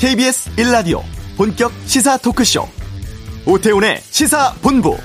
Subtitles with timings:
[0.00, 1.02] KBS 1라디오
[1.36, 2.66] 본격 시사 토크쇼.
[3.44, 4.96] 오태훈의 시사본부.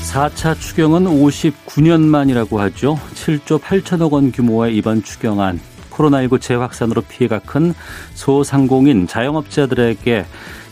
[0.00, 2.98] 사차 추경은 59년 만이라고 하죠.
[3.16, 5.60] 7조 8천억 원 규모의 이번 추경안.
[5.90, 7.74] 코로나19 재확산으로 피해가 큰
[8.14, 10.24] 소상공인 자영업자들에게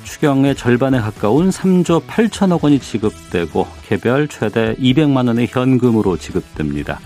[0.07, 7.01] 추경의 절반에 가까운 3조 8천억 원이 지급되고 개별 최대 200만 원의 현금으로 지급됩니다.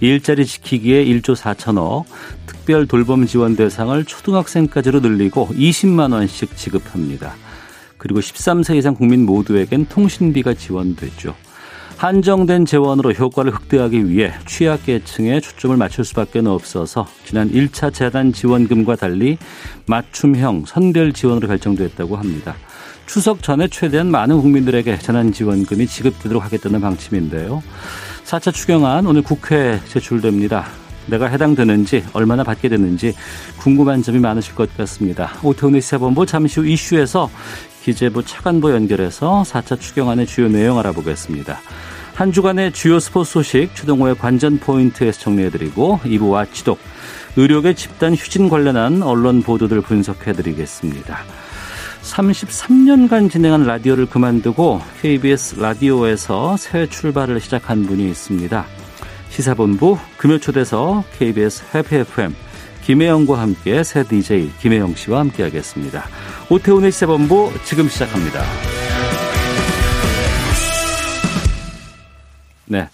[0.00, 2.04] 일자리 지키기에 1조 4천억,
[2.46, 7.34] 특별 돌봄 지원 대상을 초등학생까지로 늘리고 20만 원씩 지급합니다.
[7.98, 11.34] 그리고 13세 이상 국민 모두에겐 통신비가 지원되죠.
[11.96, 19.38] 한정된 재원으로 효과를 극대화하기 위해 취약계층에 초점을 맞출 수밖에 없어서 지난 1차 재단 지원금과 달리
[19.86, 22.56] 맞춤형 선별 지원으로 결정됐다고 합니다.
[23.06, 27.62] 추석 전에 최대한 많은 국민들에게 재난지원금이 지급되도록 하겠다는 방침인데요.
[28.24, 30.66] 4차 추경안 오늘 국회에 제출됩니다.
[31.06, 33.14] 내가 해당되는지 얼마나 받게 되는지
[33.58, 35.32] 궁금한 점이 많으실 것 같습니다.
[35.42, 37.28] 오태훈의 시사본부 잠시 후 이슈에서
[37.84, 41.60] 기재부 차관보 연결해서 4차 추경안의 주요 내용 알아보겠습니다.
[42.14, 46.78] 한 주간의 주요 스포츠 소식 추동호의 관전 포인트에서 정리해드리고 2부와 지독,
[47.36, 51.18] 의료계 집단 휴진 관련한 언론 보도들 분석해드리겠습니다.
[52.00, 58.64] 33년간 진행한 라디오를 그만두고 KBS 라디오에서 새 출발을 시작한 분이 있습니다.
[59.28, 62.34] 시사본부 금요초대서 KBS 해피 FM
[62.84, 66.02] 김혜영과 함께 새 DJ 김혜영 씨와 함께하겠습니다.
[66.50, 68.40] 오태훈의 시사본부 지금 시작합니다.
[72.66, 72.88] 네.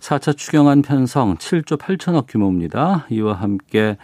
[0.00, 3.06] 4차 추경안 편성 7조 8천억 규모입니다.
[3.10, 3.98] 이와 함께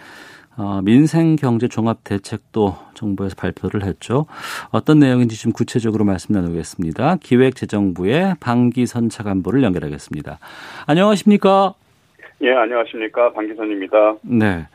[0.58, 4.26] 어, 민생경제종합대책도 정부에서 발표를 했죠.
[4.72, 7.16] 어떤 내용인지 좀 구체적으로 말씀 나누겠습니다.
[7.16, 10.38] 기획재정부의 방기선 차관보를 연결하겠습니다.
[10.86, 11.72] 안녕하십니까?
[12.42, 13.32] 예, 안녕하십니까.
[13.32, 14.16] 방기선입니다.
[14.22, 14.66] 네.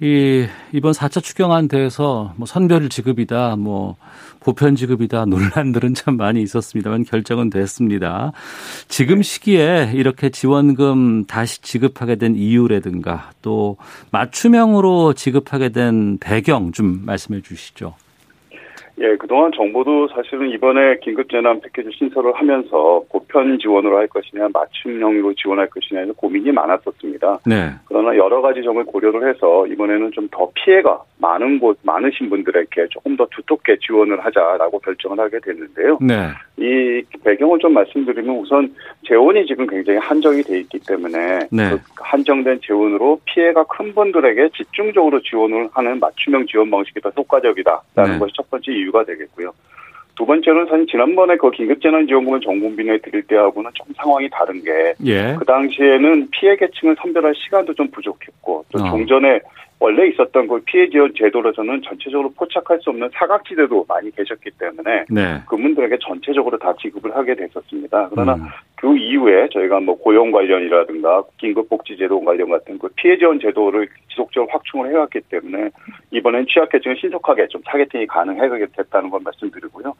[0.00, 3.96] 이, 이번 4차 추경안 대해서 뭐 선별 지급이다, 뭐
[4.40, 8.32] 보편 지급이다 논란들은 참 많이 있었습니다만 결정은 됐습니다.
[8.86, 13.76] 지금 시기에 이렇게 지원금 다시 지급하게 된 이유라든가 또
[14.12, 17.94] 맞춤형으로 지급하게 된 배경 좀 말씀해 주시죠.
[19.00, 25.68] 예, 그동안 정부도 사실은 이번에 긴급재난 패키지 신설을 하면서 보편 지원으로 할 것이냐, 맞춤형으로 지원할
[25.68, 27.40] 것이냐 에 고민이 많았었습니다.
[27.46, 27.70] 네.
[27.86, 33.16] 그러나 여러 가지 점을 고려를 해서 이번에는 좀 더 피해가 많은 곳, 많으신 분들에게 조금
[33.16, 35.98] 더 두텁게 지원을 하자라고 결정을 하게 됐는데요.
[36.00, 36.28] 네.
[36.56, 38.72] 이 배경을 좀 말씀드리면 우선
[39.06, 41.70] 재원이 지금 굉장히 한정이 돼 있기 때문에 네.
[41.70, 48.18] 그 한정된 재원으로 피해가 큰 분들에게 집중적으로 지원을 하는 맞춤형 지원 방식이 더 효과적이다라는 네.
[48.18, 49.52] 것이 첫 번째 이유 가 되겠고요.
[50.16, 55.36] 두 번째는 사실 지난번에 그 긴급재난지원금을 전 국민에 드릴 때하고는 좀 상황이 다른 게, 예.
[55.38, 58.90] 그 당시에는 피해 계층을 선별할 시간도 좀 부족했고, 또 어.
[58.90, 59.38] 종전에
[59.80, 65.40] 원래 있었던 그 피해 지원 제도로서는 전체적으로 포착할 수 없는 사각지대도 많이 계셨기 때문에 네.
[65.48, 68.08] 그분들에게 전체적으로 다 지급을 하게 됐었습니다.
[68.10, 68.46] 그러나 음.
[68.74, 74.90] 그 이후에 저희가 뭐 고용 관련이라든가 긴급복지제도 관련 같은 그 피해 지원 제도를 지속적으로 확충을
[74.90, 75.70] 해왔기 때문에
[76.10, 79.94] 이번엔 취약계층을 신속하게 좀 타겟팅이 가능하게 됐다는 걸 말씀드리고요.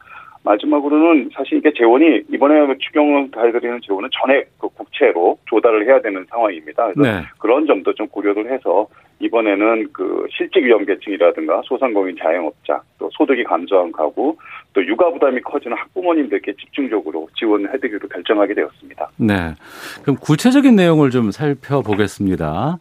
[0.48, 6.92] 마지막으로는 사실 이게 재원이 이번에 추경을 달드리는 재원은 전액 그 국채로 조달을 해야 되는 상황입니다.
[6.92, 7.26] 그래서 네.
[7.38, 8.88] 그런 점도 좀 고려를 해서
[9.20, 14.36] 이번에는 그 실직 위험 계층이라든가 소상공인 자영업자 또 소득이 감소한 가구
[14.72, 19.10] 또 육아 부담이 커지는 학부모님들께 집중적으로 지원해드리기로 결정하게 되었습니다.
[19.18, 19.34] 네.
[20.02, 22.78] 그럼 구체적인 내용을 좀 살펴보겠습니다.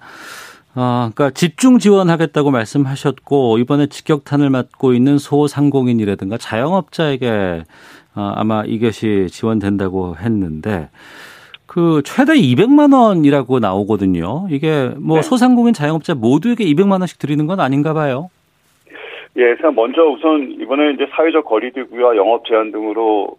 [0.79, 7.63] 아, 그러니까 집중 지원하겠다고 말씀하셨고 이번에 직격탄을 맞고 있는 소상공인이라든가 자영업자에게
[8.13, 10.89] 아, 아마 이것이 지원된다고 했는데
[11.65, 14.45] 그 최대 200만 원이라고 나오거든요.
[14.51, 15.21] 이게 뭐 네.
[15.23, 18.29] 소상공인 자영업자 모두에게 200만 원씩 드리는 건 아닌가 봐요.
[19.35, 23.35] 예, 그래서 먼저 우선 이번에 이제 사회적 거리두기와 영업 제한 등으로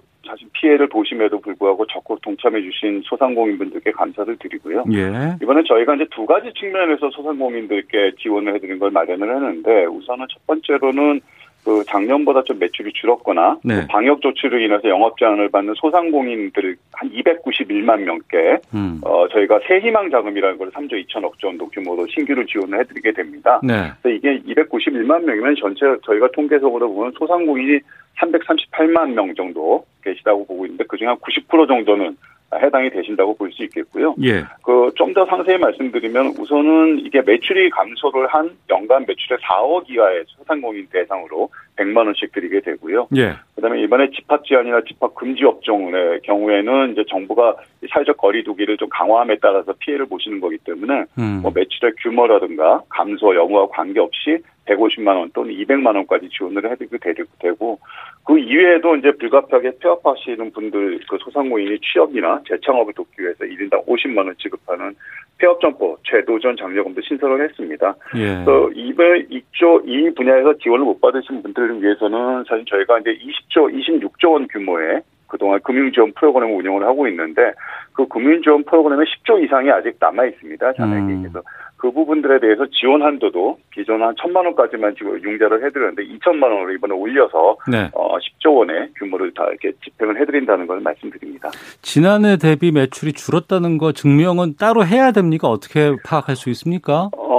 [0.60, 4.84] 피해를 보심에도 불구하고 적극 동참해 주신 소상공인분들께 감사를 드리고요.
[4.92, 5.36] 예.
[5.42, 11.20] 이번에 저희가 이제 두 가지 측면에서 소상공인들께 지원을 해드린 걸 마련을 했는데 우선은 첫 번째로는
[11.68, 13.86] 그 작년보다 좀 매출이 줄었거나 네.
[13.88, 19.02] 방역 조치로 인해서 영업 제한을 받는 소상공인들 한 291만 명께 음.
[19.04, 23.60] 어 저희가 새희망 자금이라는 걸 3조 2천억 정도 규모로 신규로 지원을 해드리게 됩니다.
[23.62, 23.92] 네.
[24.00, 27.80] 그래서 이게 291만 명이면 전체 저희가 통계적으로 보면 소상공인이
[28.18, 32.16] 338만 명 정도 계시다고 보고 있는데 그중에 한 90% 정도는
[32.54, 34.14] 해당이 되신다고 볼 수 있겠고요.
[34.22, 34.44] 예.
[34.62, 41.48] 그좀 더 상세히 말씀드리면 우선은 이게 매출이 감소를 한 연간 매출의 4억 이하의 소상공인 대상으로
[41.76, 43.08] 100만 원씩 드리게 되고요.
[43.16, 43.34] 예.
[43.56, 47.56] 그다음에 이번에 집합 제한이나 집합 금지 업종의 경우에는 이제 정부가
[47.90, 51.40] 사회적 거리두기를 좀 강화함에 따라서 피해를 보시는 거기 때문에 음.
[51.42, 54.38] 뭐 매출의 규모라든가 감소 여부와 관계없이
[54.68, 57.78] 150만 원 또는 200만 원까지 지원을 해드리게 되고
[58.24, 64.34] 그 이외에도 이제 불가피하게 폐업하시는 분들 그 소상공인이 취업이나 재창업을 돕기 위해서 1인당 50만 원
[64.38, 64.94] 지급하는
[65.38, 67.94] 폐업점포 최도전 장려금도 신설을 했습니다.
[68.16, 68.44] 예.
[68.44, 74.32] 그래서 이번 이쪽 이 분야에서 지원을 못 받으신 분들을 위해서는 사실 저희가 이제 20조 26조
[74.32, 77.52] 원 규모의 그동안 금융지원 프로그램을 운영을 하고 있는데
[77.92, 80.72] 그 금융지원 프로그램에 10조 이상이 아직 남아 있습니다.
[80.72, 81.22] 잔액이 음.
[81.22, 81.42] 그래서
[81.78, 86.92] 그 부분들에 대해서 지원 한도도 기존 한 천만 원까지만 지금 융자를 해드렸는데 2천만 원으로 이번에
[86.92, 87.88] 올려서 네.
[87.94, 91.50] 어, 10조 원의 규모를 다 이렇게 집행을 해드린다는 걸 말씀드립니다.
[91.80, 95.48] 지난해 대비 매출이 줄었다는 거 증명은 따로 해야 됩니까?
[95.48, 97.10] 어떻게 파악할 수 있습니까?
[97.16, 97.37] 어,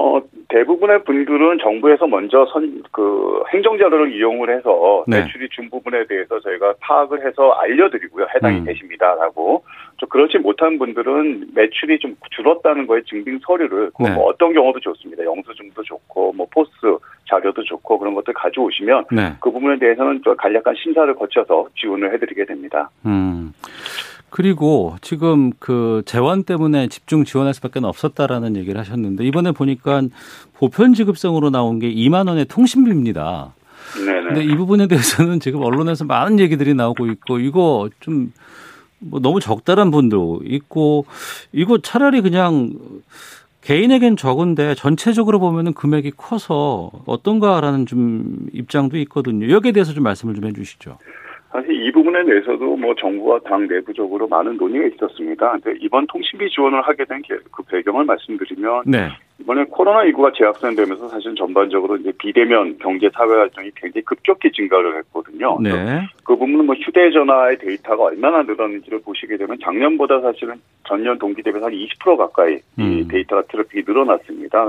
[0.49, 5.21] 대부분의 분들은 정부에서 먼저 선, 그, 행정자료를 이용을 해서 네.
[5.21, 8.27] 매출이 준 부분에 대해서 저희가 파악을 해서 알려드리고요.
[8.35, 8.65] 해당이 음.
[8.65, 9.63] 되십니다라고.
[9.97, 14.11] 좀 그렇지 못한 분들은 매출이 좀 줄었다는 거에 증빙 서류를, 네.
[14.11, 15.23] 뭐 어떤 경우도 좋습니다.
[15.23, 16.71] 영수증도 좋고, 뭐 포스
[17.29, 19.33] 자료도 좋고 그런 것들 가져오시면 네.
[19.39, 22.89] 그 부분에 대해서는 좀 간략한 심사를 거쳐서 지원을 해드리게 됩니다.
[23.05, 23.53] 음.
[24.29, 30.01] 그리고 지금 그 재원 때문에 집중 지원할 수밖에 없었다라는 얘기를 하셨는데 이번에 보니까
[30.53, 33.53] 보편 지급성으로 나온 게 2만 원의 통신비입니다.
[34.05, 34.21] 네네.
[34.23, 38.31] 근데 이 부분에 대해서는 지금 언론에서 많은 얘기들이 나오고 있고 이거 좀
[38.99, 41.05] 뭐 너무 적다란 분도 있고
[41.51, 42.73] 이거 차라리 그냥
[43.61, 49.49] 개인에겐 적은데 전체적으로 보면은 금액이 커서 어떤가라는 좀 입장도 있거든요.
[49.49, 50.97] 여기에 대해서 좀 말씀을 좀 해주시죠.
[51.51, 55.51] 사실 이 부분에 대해서도 뭐 정부와 당 내부적으로 많은 논의가 있었습니다.
[55.51, 57.19] 근데 이번 통신비 지원을 하게 된
[57.51, 59.09] 그 배경을 말씀드리면 네.
[59.39, 65.57] 이번에 코로나19가 재확산되면서 사실 전반적으로 이제 비대면 경제 사회 활동이 굉장히 급격히 증가를 했거든요.
[65.61, 66.01] 네.
[66.23, 70.55] 그 부분은 뭐 휴대전화의 데이터가 얼마나 늘었는지를 보시게 되면 작년보다 사실은
[70.87, 72.83] 전년 동기 대비 한20% 가까이 음.
[72.83, 74.65] 이 데이터가 트래픽이 늘어났습니다.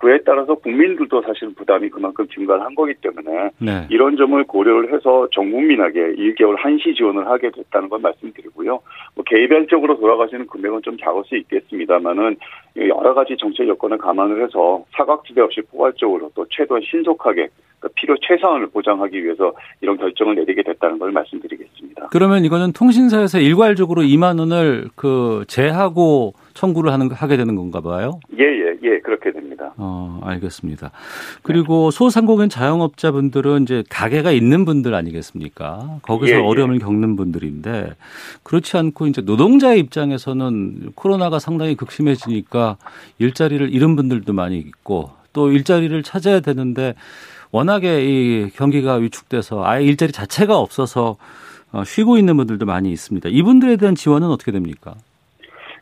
[0.00, 3.86] 그에 따라서 국민들도 사실 부담이 그만큼 증가를 한 거기 때문에 네.
[3.90, 8.80] 이런 점을 고려를 해서 전 국민에게 1개월 한시 지원을 하게 됐다는 걸 말씀드리고요.
[9.14, 12.36] 뭐 개별적으로 돌아가시는 금액은 좀 작을 수 있겠습니다만은
[12.76, 17.48] 여러 가지 정책 여건을 감안을 해서 사각지대 없이 포괄적으로 또 최대한 신속하게
[17.80, 22.08] 그러니까 필요 최상을 보장하기 위해서 이런 결정을 내리게 됐다는 걸 말씀드리겠습니다.
[22.10, 28.20] 그러면 이거는 통신사에서 일괄적으로 2만 원을 그 제하고 청구를 하는 하게 되는 건가 봐요?
[28.38, 29.74] 예, 예, 예, 그렇게 됩니다.
[29.76, 30.90] 어, 알겠습니다.
[31.42, 31.96] 그리고 네.
[31.96, 35.98] 소상공인 자영업자분들은 이제 가게가 있는 분들 아니겠습니까?
[36.02, 36.42] 거기서 예, 예.
[36.42, 36.78] 어려움을 예.
[36.78, 37.94] 겪는 분들인데
[38.42, 42.78] 그렇지 않고 이제 노동자의 입장에서는 코로나가 상당히 극심해지니까
[43.18, 46.94] 일자리를 잃은 분들도 많이 있고 또 일자리를 찾아야 되는데
[47.52, 51.16] 워낙에 이 경기가 위축돼서 아예 일자리 자체가 없어서
[51.72, 53.28] 어, 쉬고 있는 분들도 많이 있습니다.
[53.28, 54.94] 이분들에 대한 지원은 어떻게 됩니까?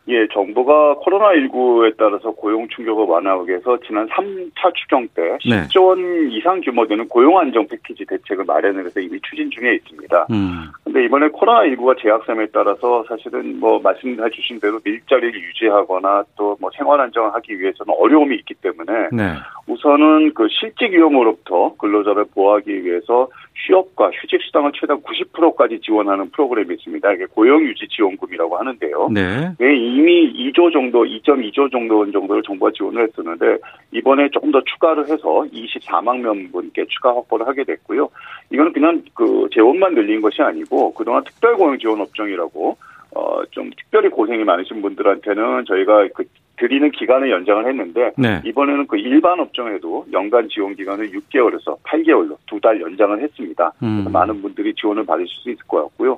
[0.09, 6.61] 예, 정부가 코로나19에 따라서 고용 충격을 완화하기 위해서 지난 3차 추경 때 10조 원 이상
[6.61, 10.27] 규모 되는 고용 안정 패키지 대책을 마련을 해서 이미 추진 중에 있습니다.
[10.31, 10.69] 음.
[10.83, 16.99] 근데 이번에 코로나19가 재확산에 따라서 사실은 뭐 말씀해 주신 대로 일자리를 유지하거나 또 뭐 생활
[17.01, 19.33] 안정을 하기 위해서는 어려움이 있기 때문에 네.
[19.67, 23.27] 우선은 그 실직 위험으로부터 근로자를 보호하기 위해서
[23.65, 27.13] 취업과 휴직 수당을 최다 90%까지 지원하는 프로그램이 있습니다.
[27.13, 29.09] 이게 고용 유지 지원금이라고 하는데요.
[29.11, 29.51] 네.
[29.59, 33.57] 네, 이미 2조 정도, 2.2조 정도 정도를 정부가 지원을 했었는데
[33.91, 38.09] 이번에 조금 더 추가를 해서 24만 명분께 추가 확보를 하게 됐고요.
[38.51, 42.77] 이거는 그냥 그 재원만 늘린 것이 아니고 그동안 특별고용 지원 업종이라고
[43.15, 46.23] 어, 좀 특별히 고생이 많으신 분들한테는 저희가 그
[46.59, 48.41] 드리는 기간을 연장을 했는데 네.
[48.45, 53.71] 이번에는 그 일반 업종에도 연간 지원 기간을 6개월에서 8개월로 두 달 연장을 했습니다.
[53.81, 54.05] 음.
[54.11, 56.17] 많은 분들이 지원을 받으실 수 있을 것 같고요.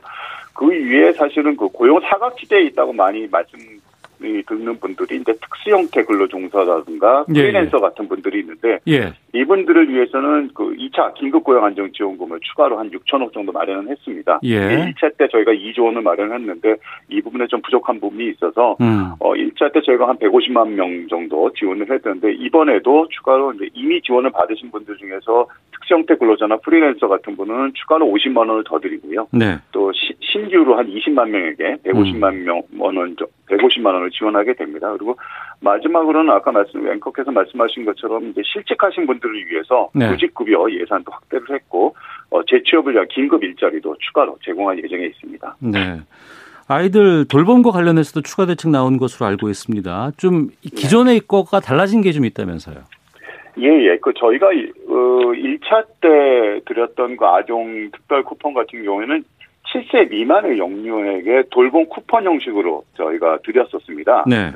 [0.54, 3.60] 그 위에 사실은 그 고용 사각지대에 있다고 많이 말씀
[4.22, 7.82] 듣는 분들이 이제 특수 형태 근로 종사라든가 예, 프리랜서 예.
[7.82, 9.14] 같은 분들이 있는데 예.
[9.34, 14.40] 이분들을 위해서는 그 2차 긴급 고용 안정 지원금을 추가로 한 6천억 정도 마련을 했습니다.
[14.44, 14.60] 예.
[14.60, 16.76] 1차 때 저희가 2조 원을 마련했는데
[17.10, 19.12] 이 부분에 좀 부족한 부분이 있어서 음.
[19.20, 24.32] 어 1차 때 저희가 한 150만 명 정도 지원을 했는데 이번에도 추가로 이제 이미 지원을
[24.32, 29.28] 받으신 분들 중에서 특수 형태 근로자나 프리랜서 같은 분은 추가로 50만 원을 더 드리고요.
[29.32, 29.58] 네.
[29.72, 32.46] 또 시, 신규로 한 20만 명에게 150만 음.
[32.80, 33.16] 명원
[33.50, 34.92] 150만 원을 지원하게 됩니다.
[34.92, 35.18] 그리고
[35.62, 40.10] 마지막으로는 아까 말씀 앵커께서 말씀하신 것처럼 이제 실직하신 분들을 위해서 네.
[40.10, 41.96] 구직급여 예산도 확대를 했고
[42.30, 45.56] 어, 재취업을 위한 긴급 일자리도 추가로 제공할 예정에 있습니다.
[45.60, 46.02] 네.
[46.68, 50.12] 아이들 돌봄과 관련해서도 추가 대책 나온 것으로 알고 있습니다.
[50.18, 51.26] 좀 기존의 네.
[51.28, 52.78] 것과 달라진 게 좀 있다면서요?
[53.60, 53.98] 예, 예.
[54.02, 59.24] 그 저희가 어 1차 때 드렸던 그 아동 특별 쿠폰 같은 경우에는
[59.74, 64.26] 7세 미만의 영유에게 돌봄 쿠폰 형식으로 저희가 드렸었습니다.
[64.28, 64.52] 네.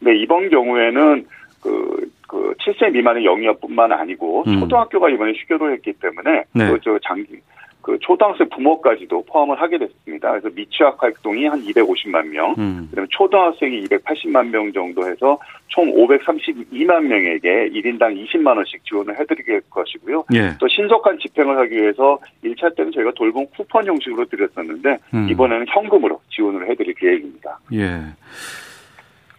[0.00, 1.26] 네, 이번 경우에는
[1.62, 4.60] 그, 그 7세 미만의 영유아뿐만 아니고 음.
[4.60, 6.70] 초등학교가 이번에 휴교를 했기 때문에 네.
[6.70, 7.40] 그저 장기
[7.82, 10.30] 그 초등학생 부모까지도 포함을 하게 됐습니다.
[10.30, 12.86] 그래서 미취학 활동이 한 250만 명, 음.
[12.90, 20.24] 그다음에 초등학생이 280만 명 정도 해서 총 532만 명에게 1인당 20만 원씩 지원을 해드릴 것이고요.
[20.34, 20.56] 예.
[20.58, 25.28] 또 신속한 집행을 하기 위해서 1차 때는 저희가 돌봄 쿠폰 형식으로 드렸었는데 음.
[25.30, 27.58] 이번에는 현금으로 지원을 해드릴 계획입니다.
[27.72, 28.00] 예.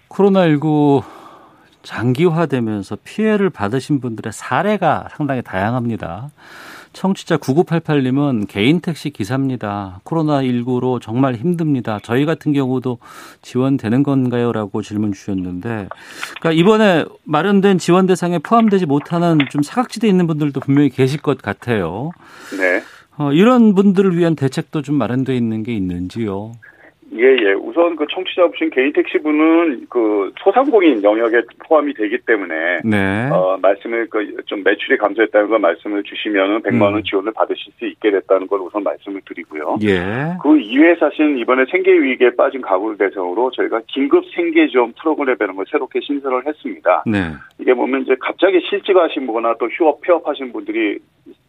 [0.10, 1.04] 코로나19
[1.84, 6.30] 장기화되면서 피해를 받으신 분들의 사례가 상당히 다양합니다.
[6.94, 10.02] 청취자 9988님은 개인 택시 기사입니다.
[10.04, 12.00] 코로나19로 정말 힘듭니다.
[12.04, 13.00] 저희 같은 경우도
[13.42, 14.52] 지원되는 건가요?
[14.52, 15.88] 라고 질문 주셨는데,
[16.40, 22.12] 그러니까 이번에 마련된 지원 대상에 포함되지 못하는 좀 사각지대에 있는 분들도 분명히 계실 것 같아요.
[22.58, 22.84] 네.
[23.18, 26.54] 어, 이런 분들을 위한 대책도 좀 마련되어 있는 게 있는지요?
[27.14, 27.54] 예, 예.
[27.54, 33.30] 우선 그 청취자분신 개인 택시분은 그 소상공인 영역에 포함이 되기 때문에 네.
[33.30, 37.04] 어, 말씀을 그 좀 매출이 감소했다는 걸 말씀을 주시면은 100만 원 음.
[37.04, 39.78] 지원을 받으실 수 있게 됐다는 걸 우선 말씀을 드리고요.
[39.84, 40.36] 예.
[40.42, 45.66] 그 이외에 사실 이번에 생계 위기에 빠진 가구를 대상으로 저희가 긴급 생계 지원 프로그램이라는 걸
[45.72, 47.04] 새롭게 신설을 했습니다.
[47.08, 47.32] 네.
[47.60, 51.00] 이게 보면 이제 갑자기 실직하신 거나 또 휴업 폐업하신 분들이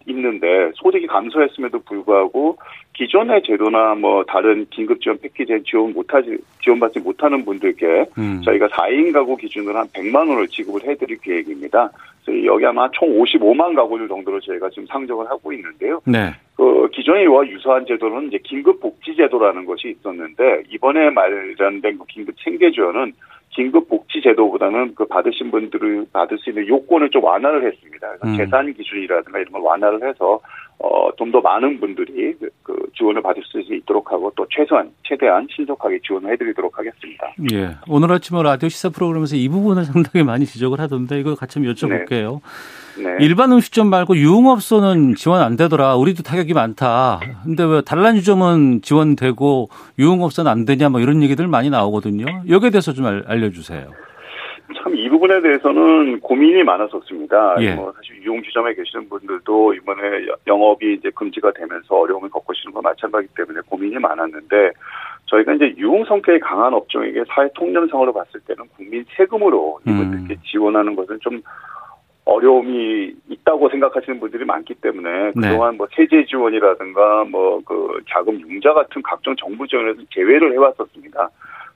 [0.07, 2.59] 있는데 소득이 감소했음에도 불구하고
[2.95, 8.43] 기존의 제도나 뭐 다른 긴급 지원 패키지에 지원 못하지 지원받지 못하는 분들께 음.
[8.45, 11.91] 저희가 4인 가구 기준으로 한 100만 원을 지급을 해드릴 계획입니다.
[12.25, 16.01] 그래서 여기 아마 총 55만 가구들 정도로 저희가 지금 상정을 하고 있는데요.
[16.07, 16.33] 네.
[16.57, 22.37] 그 기존의 이와 유사한 제도는 이제 긴급 복지 제도라는 것이 있었는데 이번에 마련된 그 긴급
[22.43, 23.13] 생계 지원은
[23.55, 28.09] 긴급 복지 제도보다는 그 받으신 분들을 받을 수 있는 요건을 좀 완화를 했습니다.
[28.19, 28.37] 그래서 음.
[28.37, 30.41] 재산 기준이라든가 이런 걸 완화를 해서
[30.79, 35.47] 어, 좀 더 많은 분들이 그, 그 지원을 받을 수 있도록 하고 또 최소한 최대한
[35.55, 37.33] 신속하게 지원을 해드리도록 하겠습니다.
[37.53, 37.71] 예.
[37.89, 42.41] 오늘 아침 라디오 시사 프로그램에서 이 부분을 상당히 많이 지적을 하던데 이거 같이 좀 여쭤볼게요.
[42.99, 43.05] 네.
[43.05, 43.25] 네.
[43.25, 45.97] 일반 음식점 말고 유흥업소는 지원 안 되더라.
[45.97, 47.21] 우리도 타격이 많다.
[47.45, 52.27] 근데 왜 단란주점은 지원되고 유흥업소는 안 되냐 뭐 이런 얘기들 많이 나오거든요.
[52.49, 53.91] 여기에 대해서 좀 알 려주세요.
[54.83, 57.57] 참 이 부분에 대해서는 고민이 많았었습니다.
[57.61, 57.75] 예.
[57.75, 63.35] 뭐 사실 유흥주점에 계시는 분들도 이번에 영업이 이제 금지가 되면서 어려움을 겪고 계시는 건 마찬가지기
[63.35, 64.71] 때문에 고민이 많았는데
[65.27, 70.43] 저희가 이제 유흥 성격이 강한 업종에게 사회 통념상으로 봤을 때는 국민 세금으로 이분들께 음.
[70.45, 71.43] 지원하는 것은 좀
[72.25, 75.49] 어려움이 있다고 생각하시는 분들이 많기 때문에 네.
[75.49, 75.77] 그동안 네.
[75.79, 81.29] 뭐 세제 지원이라든가 뭐 그 자금 융자 같은 각종 정부 지원에서 제외를 해왔었습니다.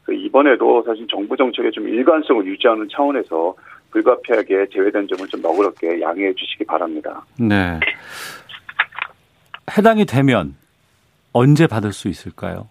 [0.07, 3.55] 그 이번에도 사실 정부 정책의 좀 일관성을 유지하는 차원에서
[3.91, 7.25] 불가피하게 제외된 점을 좀 너그럽게 양해해 주시기 바랍니다.
[7.39, 7.81] 네.
[9.77, 10.55] 해당이 되면
[11.33, 12.69] 언제 받을 수 있을까요?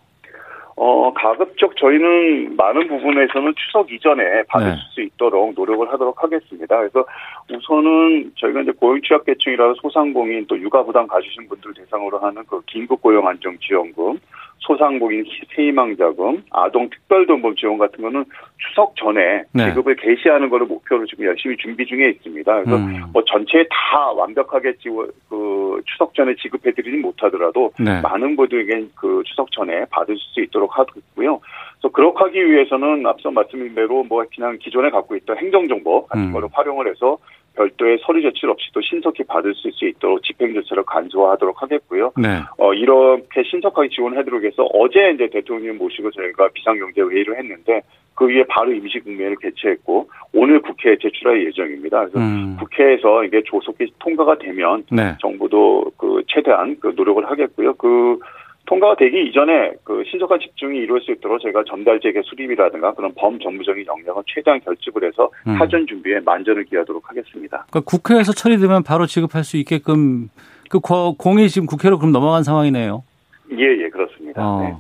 [0.78, 4.78] 어, 가급적 저희는 많은 부분에서는 추석 이전에 받을 네.
[4.94, 6.78] 수 있도록 노력을 하도록 하겠습니다.
[6.78, 7.06] 그래서
[7.52, 14.20] 우선은 저희가 이제 고용취약계층이라 소상공인 또 육아부담 가지신 분들 대상으로 하는 그 긴급고용안정지원금
[14.60, 18.26] 소상공인 세희망자금, 아동 특별돌봄 지원 같은 거는
[18.58, 19.70] 추석 전에 네.
[19.70, 22.64] 지급을 개시하는 것을 목표로 지금 열심히 준비 중에 있습니다.
[22.64, 23.04] 그래서 음.
[23.14, 28.02] 뭐 전체 다 완벽하게 지원 그 추석 전에 지급해드리지 못하더라도 네.
[28.02, 31.40] 많은 분들에게 그 추석 전에 받을 수 있도록 하고요.
[31.80, 36.34] 그래서 그렇게 하기 위해서는 앞서 말씀드린 대로 뭐 그냥 기존에 갖고 있던 행정정보 같은 음.
[36.34, 37.18] 거를 활용을 해서
[37.56, 42.12] 별도의 서류 제출 없이도 신속히 받을 수 있도록 집행 절차를 간소화하도록 하겠고요.
[42.18, 42.42] 네.
[42.58, 47.82] 어, 이렇게 신속하게 지원해드리기 위해서 어제 이제 대통령 모시고 저희가 비상경제 회의를 했는데
[48.16, 52.00] 그 위에 바로 임시국면을 개최했고 오늘 국회에 제출할 예정입니다.
[52.00, 52.58] 그래서 음.
[52.58, 55.16] 국회에서 이게 조속히 통과가 되면 네.
[55.22, 57.74] 정부도 그 최대한 그 노력을 하겠고요.
[57.74, 58.18] 그
[58.66, 64.24] 통과가 되기 이전에 그 신속한 집중이 이루어질 수 있도록 저희가 전달재개 수립이라든가 그런 범정부적인 역량을
[64.28, 65.58] 최대한 결집을 해서 음.
[65.58, 67.66] 사전 준비에 만전을 기하도록 하겠습니다.
[67.70, 70.30] 그러니까 국회에서 처리되면 바로 지급할 수 있게끔
[70.70, 73.04] 그 공이 지금 국회로 그럼 넘어간 상황이네요.
[73.52, 74.42] 예, 예, 그렇습니다.
[74.44, 74.62] 어.
[74.62, 74.76] 네.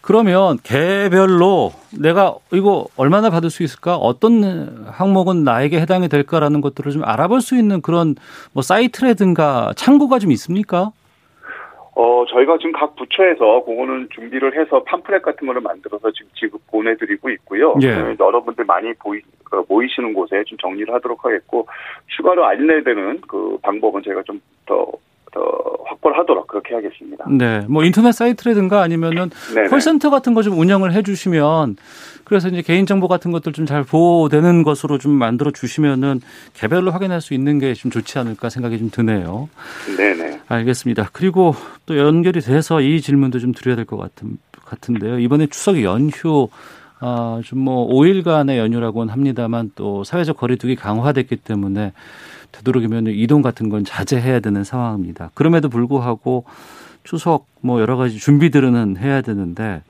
[0.00, 3.96] 그러면 개별로 내가 이거 얼마나 받을 수 있을까?
[3.96, 8.14] 어떤 항목은 나에게 해당이 될까라는 것들을 좀 알아볼 수 있는 그런
[8.52, 10.92] 뭐 사이트라든가 창구가 좀 있습니까?
[11.96, 17.30] 어, 저희가 지금 각 부처에서 그거는 준비를 해서 팜플렛 같은 거를 만들어서 지금 지급 보내드리고
[17.30, 17.74] 있고요.
[17.82, 18.16] 예.
[18.18, 21.68] 여러분들 많이 보이, 그 모이시는 곳에 좀 정리를 하도록 하겠고,
[22.16, 24.92] 추가로 알려야 되는 그 방법은 제가 좀더더
[25.86, 27.24] 확보를 하도록 그렇게 하겠습니다.
[27.30, 29.68] 네, 뭐 인터넷 사이트라든가 아니면은 네네.
[29.68, 31.76] 콜센터 같은 거 좀 운영을 해주시면
[32.24, 36.20] 그래서 이제 개인 정보 같은 것들 좀 잘 보호되는 것으로 좀 만들어 주시면은
[36.54, 39.48] 개별로 확인할 수 있는 게 좀 좋지 않을까 생각이 좀 드네요.
[39.96, 40.40] 네네.
[40.48, 41.10] 알겠습니다.
[41.12, 41.54] 그리고
[41.86, 45.18] 또 연결이 돼서 이 질문도 좀 드려야 될 것 같은 같은데요.
[45.18, 46.48] 이번에 추석 연휴
[47.00, 51.92] 아, 좀뭐 5일간의 연휴라고는 합니다만 또 사회적 거리두기 강화됐기 때문에
[52.54, 55.30] 되도록이면 이동 같은 건 자제해야 되는 상황입니다.
[55.34, 56.44] 그럼에도 불구하고
[57.02, 59.82] 추석 뭐 여러 가지 준비들은 해야 되는데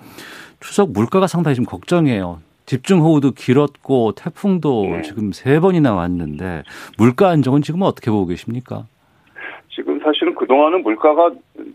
[0.60, 2.40] 추석 물가가 상당히 좀 걱정이에요.
[2.66, 5.02] 집중 호우도 길었고 태풍도 네.
[5.02, 6.62] 지금 세 번이나 왔는데
[6.96, 8.86] 물가 안정은 지금 어떻게 보고 계십니까?
[9.68, 11.30] 지금 사실은 그동안은 물가가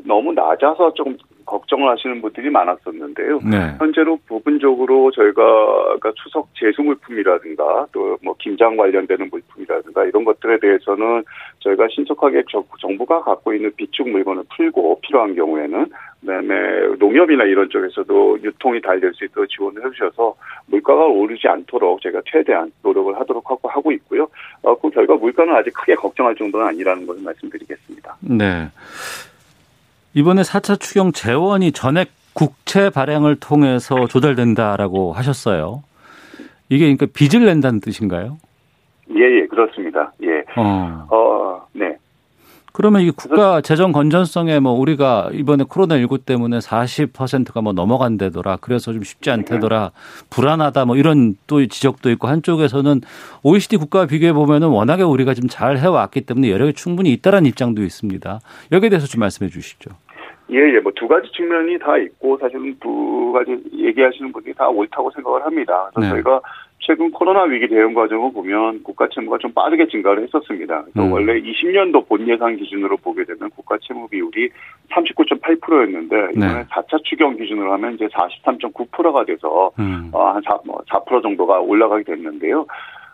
[0.05, 1.15] 너무 낮아서 조금
[1.49, 3.39] 걱정을 하시는 분들이 많았었는데요.
[3.49, 3.75] 네.
[3.79, 11.23] 현재로 부분적으로 저희가 그러니까 추석 제수 물품이라든가 또 뭐 김장 관련되는 물품이라든가 이런 것들에 대해서는
[11.59, 12.43] 저희가 신속하게
[12.79, 15.85] 정부가 갖고 있는 비축 물건을 풀고 필요한 경우에는
[16.21, 16.55] 그다음에
[16.99, 20.35] 농협이나 이런 쪽에서도 유통이 달될 수 있도록 지원을 해주셔서
[20.67, 24.27] 물가가 오르지 않도록 제가 최대한 노력을 하도록 하고 하고 있고요.
[24.61, 28.17] 어, 그 결과 물가는 아직 크게 걱정할 정도는 아니라는 것을 말씀드리겠습니다.
[28.21, 28.67] 네.
[30.13, 35.83] 이번에 4차 추경 재원이 전액 국채 발행을 통해서 조달된다라고 하셨어요.
[36.69, 38.37] 이게 그러니까 빚을 낸다는 뜻인가요?
[39.15, 40.13] 예, 예, 그렇습니다.
[40.23, 40.43] 예.
[40.55, 41.97] 어, 어 네.
[42.79, 48.59] 그러면 이 국가 재정 건전성에 뭐 우리가 이번에 코로나19 때문에 40%가 뭐 넘어간대더라.
[48.62, 49.91] 그래서 좀 쉽지 않대더라.
[50.29, 50.86] 불안하다.
[50.86, 53.01] 뭐 이런 또 지적도 있고 한쪽에서는
[53.43, 58.39] OECD 국가와 비교해 보면은 워낙에 우리가 좀잘 해왔기 때문에 여력이 충분히 있다라는 입장도 있습니다.
[58.71, 59.89] 여기에 대해서 좀 말씀해 주시죠.
[60.50, 65.12] 예, 예, 뭐 두 가지 측면이 다 있고 사실은 두 가지 얘기하시는 분들이 다 옳다고
[65.12, 65.89] 생각을 합니다.
[65.93, 66.21] 그래서 네.
[66.21, 66.41] 저희가
[66.89, 70.86] 최근 코로나 위기 대응 과정을 보면 국가 채무가 좀 빠르게 증가를 했었습니다.
[70.98, 71.12] 음.
[71.12, 74.50] 원래 20년도 본 예산 기준으로 보게 되면 국가 채무 비율이
[74.89, 76.65] 39.8%였는데 이번에 네.
[76.65, 80.10] 4차 추경 기준으로 하면 이제 43.9%가 돼서 음.
[80.12, 82.65] 어, 한 4, 뭐 4% 정도가 올라가게 됐는데요.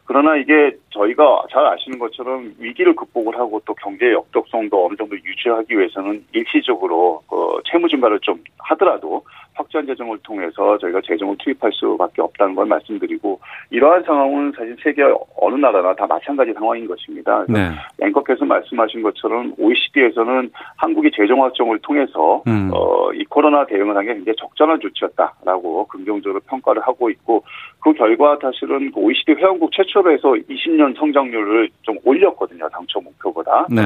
[0.05, 5.77] 그러나 이게 저희가 잘 아시는 것처럼 위기를 극복을 하고 또 경제 역독성도 어느 정도 유지하기
[5.77, 12.55] 위해서는 일시적으로 그 채무 증가를 좀 하더라도 확전 재정을 통해서 저희가 재정을 투입할 수밖에 없다는
[12.55, 13.39] 걸 말씀드리고
[13.71, 15.03] 이러한 상황은 사실 세계
[15.37, 17.45] 어느 나라나 다 마찬가지 상황인 것입니다.
[17.49, 17.71] 네.
[18.01, 22.69] 앵커께서 말씀하신 것처럼 OECD에서는 한국이 재정 확정을 통해서 음.
[22.73, 27.43] 어, 이 코로나 대응을 한 게 굉장히 적절한 조치였다라고 긍정적으로 평가를 하고 있고
[27.79, 32.69] 그 결과 사실은 OECD 회원국 최초로 해서 20년 성장률을 좀 올렸거든요.
[32.69, 33.67] 당초 목표보다.
[33.69, 33.81] 네.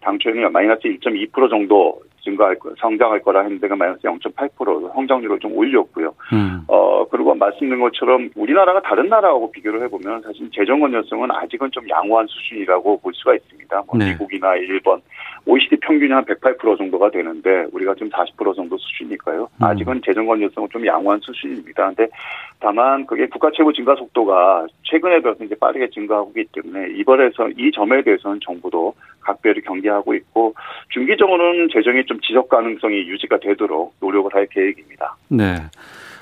[0.00, 6.14] 당초에는 마이너스 1.2% 정도 증가할 거, 성장할 거라 했는데 가 마이너스 0.8% 성장률을 좀 올렸고요.
[6.32, 6.62] 음.
[6.66, 12.26] 어 그리고 말씀드린 것처럼 우리나라가 다른 나라하고 비교를 해보면 사실 재정 건전성은 아직은 좀 양호한
[12.26, 13.82] 수준이라고 볼 수가 있습니다.
[13.86, 14.10] 뭐 네.
[14.10, 15.00] 미국이나 일본,
[15.46, 19.42] OECD 평균이 한 108% 정도가 되는데 우리가 지금 40% 정도 수준이니까요.
[19.42, 19.64] 음.
[19.64, 21.92] 아직은 재정 건전성은 좀 양호한 수준입니다.
[21.94, 22.08] 근데
[22.60, 27.70] 다만 그게 국가 채무 증가 속도가 최근에 들어서 이제 빠르게 증가하고 있기 때문에 이번에서 이
[27.72, 30.54] 점에 대해서는 정부도 각별히 경계하고 있고
[30.90, 35.16] 중기적으로는 재정이 좀 지속 가능성이 유지가 되도록 노력을 할 계획입니다.
[35.28, 35.56] 네.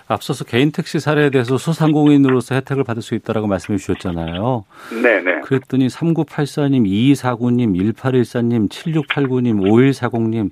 [0.08, 4.64] 앞서서 개인 택시 사례에 대해서 소상공인으로서 혜택을 받을 수 있다라고 말씀해 주셨잖아요.
[5.02, 5.40] 네네.
[5.40, 10.50] 그랬더니 3984님, 2249님, 1814님, 7689님, 5140님,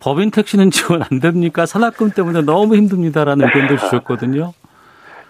[0.00, 1.66] 법인 택시는 지원 안 됩니까?
[1.66, 4.52] 산학금 때문에 너무 힘듭니다라는 의견도 주셨거든요.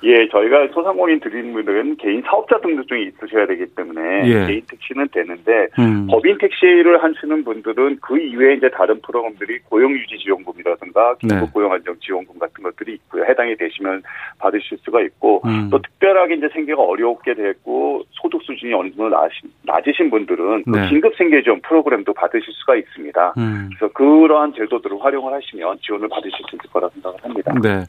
[0.05, 4.47] 예, 저희가 소상공인 드리는 분들은 개인 사업자 등록증이 있으셔야 되기 때문에 예.
[4.47, 6.07] 개인 택시는 되는데 음.
[6.09, 12.01] 법인 택시를 하시는 분들은 그 이외에 이제 다른 프로그램들이 고용유지 지원금이라든가 긴급고용안정 네.
[12.01, 13.25] 지원금 같은 것들이 있고요.
[13.25, 14.03] 해당이 되시면
[14.39, 15.69] 받으실 수가 있고 음.
[15.71, 19.17] 또 특별하게 이제 생계가 어렵게 됐고 소득 수준이 어느 정도
[19.63, 20.89] 낮으신 분들은 네.
[20.89, 23.35] 긴급 생계 지원 프로그램도 받으실 수가 있습니다.
[23.39, 23.71] 음.
[23.71, 27.53] 그래서 그러한 제도들을 활용을 하시면 지원을 받으실 수 있을 거라 생각을 합니다.
[27.63, 27.85] 네.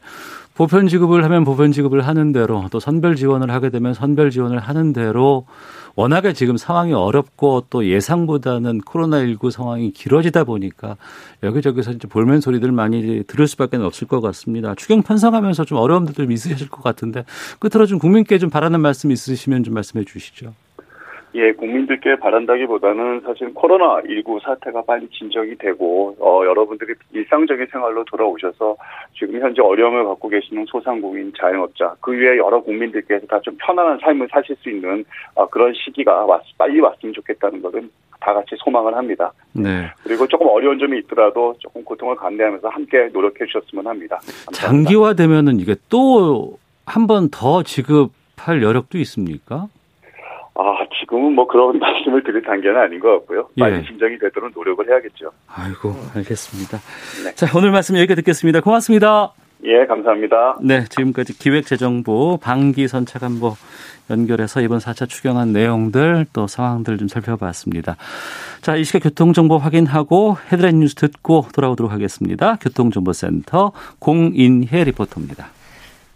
[0.54, 4.92] 보편 지급을 하면 보편 지급을 하는 대로 또 선별 지원을 하게 되면 선별 지원을 하는
[4.92, 5.46] 대로
[5.96, 10.96] 워낙에 지금 상황이 어렵고 또 예상보다는 코로나19 상황이 길어지다 보니까
[11.42, 14.74] 여기저기서 이제 볼멘 소리들 많이 들을 수밖에 없을 것 같습니다.
[14.76, 17.24] 추경 편성하면서 좀 어려움들 좀 있으실 것 같은데
[17.58, 20.52] 끝으로 좀 국민께 좀 바라는 말씀 있으시면 좀 말씀해 주시죠.
[21.36, 28.76] 예, 국민들께 바란다기보다는 사실 코로나19 사태가 빨리 진정이 되고, 어, 여러분들이 일상적인 생활로 돌아오셔서
[29.18, 34.28] 지금 현재 어려움을 갖고 계시는 소상공인, 자영업자, 그 위에 여러 국민들께서 다 좀 편안한 삶을
[34.30, 39.32] 사실 수 있는 어, 그런 시기가 왔, 빨리 왔으면 좋겠다는 것은 다 같이 소망을 합니다.
[39.52, 39.90] 네.
[40.04, 44.16] 그리고 조금 어려운 점이 있더라도 조금 고통을 감내하면서 함께 노력해 주셨으면 합니다.
[44.46, 44.52] 감사합니다.
[44.52, 49.66] 장기화되면은 이게 또 한 번 더 지급할 여력도 있습니까?
[50.54, 53.48] 아, 지금은 뭐 그런 말씀을 드릴 단계는 아닌 것 같고요.
[53.58, 53.60] 예.
[53.60, 55.30] 빨리 진정이 되도록 노력을 해야겠죠.
[55.46, 56.78] 아이고, 알겠습니다.
[57.24, 57.34] 네.
[57.34, 58.60] 자, 오늘 말씀 여기까지 듣겠습니다.
[58.60, 59.32] 고맙습니다.
[59.64, 60.58] 예, 감사합니다.
[60.62, 63.54] 네, 지금까지 기획재정부 방기선착안부
[64.10, 67.96] 연결해서 이번 4차 추경한 내용들 또 상황들 좀 살펴봤습니다.
[68.60, 72.56] 자, 이 시각 교통정보 확인하고 헤드라인 뉴스 듣고 돌아오도록 하겠습니다.
[72.56, 75.53] 교통정보센터 공인혜 리포터입니다.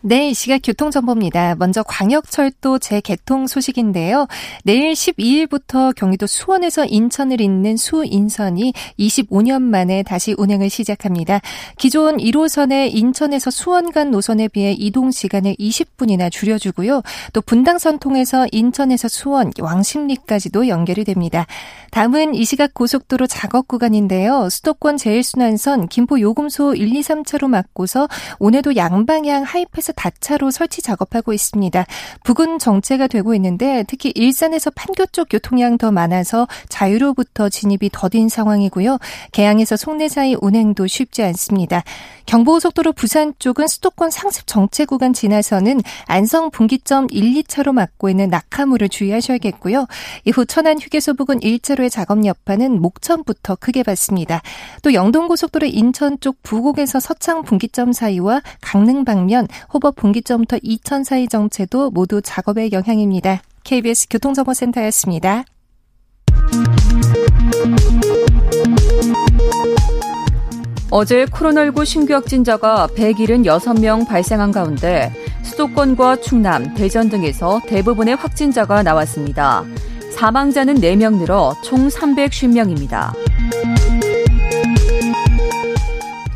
[0.00, 1.56] 네, 시각 교통정보입니다.
[1.56, 4.28] 먼저 광역철도 재개통 소식인데요.
[4.62, 11.40] 내일 12일부터 경기도 수원에서 인천을 잇는 수인선이 25년 만에 다시 운행을 시작합니다.
[11.78, 17.02] 기존 1호선의 인천에서 수원 간 노선에 비해 이동 시간을 20분이나 줄여주고요.
[17.32, 21.44] 또 분당선 통해서 인천에서 수원, 왕십리까지도 연결이 됩니다.
[21.90, 24.48] 다음은 이 시각 고속도로 작업 구간인데요.
[24.48, 28.06] 수도권 제일순환선 김포 요금소 1, 2, 3차로 막고서
[28.38, 31.86] 오늘도 양방향 하이패스 일산에서 다차로 설치 작업하고 있습니다.
[32.22, 38.98] 부근 정체가 되고 있는데 특히 일산에서 판교 쪽 교통량 더 많아서 자유로부터 진입이 더딘 상황이고요.
[39.32, 41.82] 개항에서 송내 사이 운행도 쉽지 않습니다.
[42.26, 48.90] 경부고속도로 부산 쪽은 수도권 상습 정체 구간 지나서는 안성 분기점 1, 2차로 막고 있는 낙하물을
[48.90, 49.86] 주의하셔야겠고요.
[50.26, 54.42] 이후 천안 휴게소 부근 1차로의 작업 여파는 목천부터 크게 받습니다.
[54.82, 59.48] 또 영동고속도로 인천 쪽 부곡에서 서창 분기점 사이와 강릉 방면
[59.78, 63.42] 호법 분기점부터 이천 사이 정체도 모두 작업의 영향입니다.
[63.62, 65.44] KBS 교통정보센터였습니다.
[70.90, 75.12] 어제 코로나19 신규 확진자가 176명 발생한 가운데
[75.44, 79.64] 수도권과 충남, 대전 등에서 대부분의 확진자가 나왔습니다.
[80.10, 83.12] 사망자는 4명 늘어 총 350명입니다.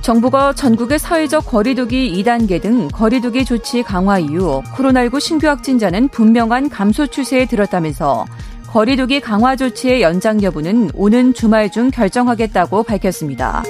[0.03, 7.07] 정부가 전국의 사회적 거리두기 2단계 등 거리두기 조치 강화 이후 코로나19 신규 확진자는 분명한 감소
[7.07, 8.27] 추세에 들었다면서
[8.67, 13.63] 거리두기 강화 조치의 연장 여부는 오는 주말 중 결정하겠다고 밝혔습니다.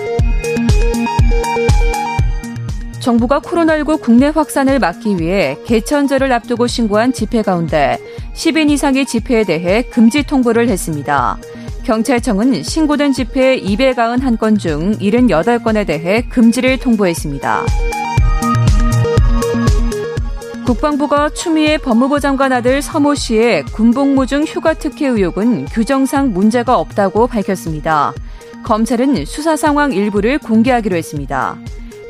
[3.00, 7.98] 정부가 코로나19 국내 확산을 막기 위해 개천절을 앞두고 신고한 집회 가운데
[8.32, 11.36] 10인 이상의 집회에 대해 금지 통보를 했습니다.
[11.84, 17.64] 경찰청은 신고된 집회 291건 중 78건에 대해 금지를 통보했습니다.
[20.64, 27.26] 국방부가 추미애 법무부 장관 아들 서모 씨의 군복무 중 휴가 특혜 의혹은 규정상 문제가 없다고
[27.26, 28.12] 밝혔습니다.
[28.62, 31.58] 검찰은 수사 상황 일부를 공개하기로 했습니다.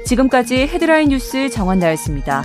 [0.04, 2.44] 지금까지 헤드라인 뉴스 정원나였습니다.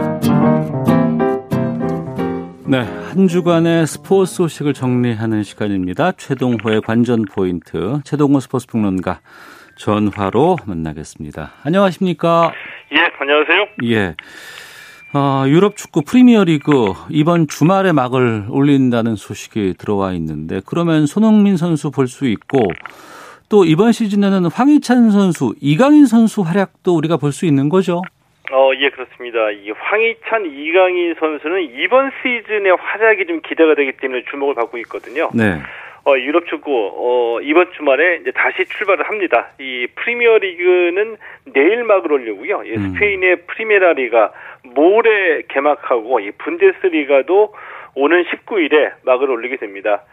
[2.71, 6.13] 네, 한 주간의 스포츠 소식을 정리하는 시간입니다.
[6.13, 9.19] 최동호의 관전 포인트, 최동호 스포츠 평론가
[9.75, 11.51] 전화로 만나겠습니다.
[11.65, 12.53] 안녕하십니까?
[12.93, 13.65] 예, 안녕하세요.
[13.91, 14.15] 예.
[15.13, 21.91] 어, 유럽 축구 프리미어 리그 이번 주말에 막을 올린다는 소식이 들어와 있는데 그러면 손흥민 선수
[21.91, 22.59] 볼 수 있고
[23.49, 28.01] 또 이번 시즌에는 황희찬 선수, 이강인 선수 활약도 우리가 볼 수 있는 거죠?
[28.51, 29.49] 어, 예, 그렇습니다.
[29.51, 35.29] 이 황희찬, 이강인 선수는 이번 시즌의 활약이 좀 기대가 되기 때문에 주목을 받고 있거든요.
[35.33, 35.59] 네.
[36.03, 39.49] 어, 유럽 축구, 어, 이번 주말에 이제 다시 출발을 합니다.
[39.59, 41.17] 이 프리미어 리그는
[41.53, 42.63] 내일 막을 올리고요.
[42.63, 42.93] 이 음.
[42.93, 44.31] 스페인의 프리메라 리가
[44.63, 47.53] 모레 개막하고 이 분데스리가도
[47.93, 50.03] 오는 19일에 막을 올리게 됩니다.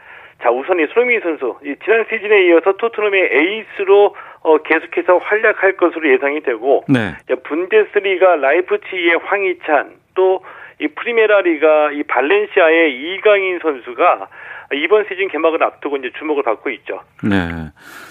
[0.43, 6.13] 자, 우선 이 손흥민 선수, 이 지난 시즌에 이어서 토트넘의 에이스로 어, 계속해서 활약할 것으로
[6.13, 7.15] 예상이 되고, 네.
[7.45, 10.41] 분데스리가 라이프치히의 황희찬, 또
[10.81, 14.29] 이 프리메라 리가 이 발렌시아의 이강인 선수가
[14.75, 17.01] 이번 시즌 개막을 앞두고 이제 주목을 받고 있죠.
[17.25, 17.37] 네.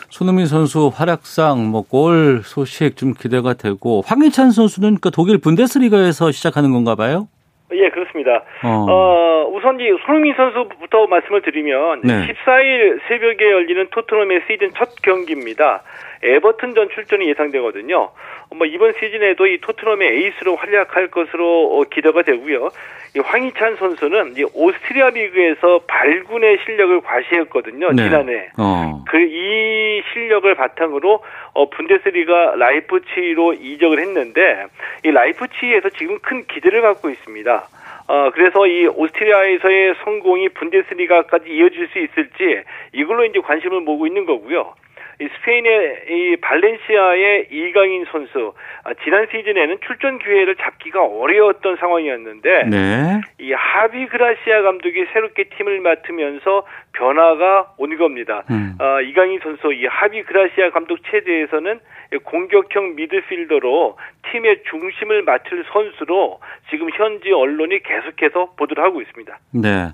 [0.09, 6.73] 손흥민 선수 활약상 뭐 골 소식 좀 기대가 되고 황희찬 선수는 그 독일 분데스리가에서 시작하는
[6.73, 7.27] 건가 봐요?
[7.71, 8.43] 예, 그렇습니다.
[8.63, 8.85] 어.
[8.89, 12.27] 어, 우선 이 손흥민 선수부터 말씀을 드리면 네.
[12.27, 15.83] 14일 새벽에 열리는 토트넘의 시즌 첫 경기입니다.
[16.23, 18.11] 에버튼 전 출전이 예상되거든요.
[18.55, 22.69] 뭐 이번 시즌에도 이 토트넘의 에이스로 활약할 것으로 어, 기대가 되고요.
[23.15, 27.91] 이 황희찬 선수는 이 오스트리아 리그에서 발군의 실력을 과시했거든요.
[27.91, 28.03] 네.
[28.03, 28.49] 지난해.
[28.57, 29.03] 어.
[29.09, 34.65] 그이 실력을 바탕으로 어 분데스리가 라이프치히로 이적을 했는데
[35.03, 37.67] 이 라이프치히에서 지금 큰 기대를 갖고 있습니다.
[38.09, 44.73] 어, 그래서 이 오스트리아에서의 성공이 분데스리가까지 이어질 수 있을지 이걸로 이제 관심을 모으고 있는 거고요.
[45.19, 48.53] 이 스페인의 이 발렌시아의 이강인 선수
[48.83, 53.21] 아, 지난 시즌에는 출전 기회를 잡기가 어려웠던 상황이었는데 네.
[53.39, 58.43] 이 하비 그라시아 감독이 새롭게 팀을 맡으면서 변화가 온 겁니다.
[58.51, 58.75] 음.
[58.79, 61.79] 아, 이강인 선수 이 하비 그라시아 감독 체제에서는
[62.23, 63.97] 공격형 미드필더로
[64.31, 69.37] 팀의 중심을 맡을 선수로 지금 현지 언론이 계속해서 보도를 하고 있습니다.
[69.53, 69.89] 네.